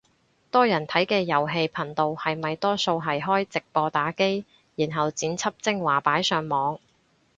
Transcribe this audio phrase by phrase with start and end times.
[0.49, 6.79] 多人睇嘅遊戲頻道係咪多數係開直播打機，然後剪輯精華擺上網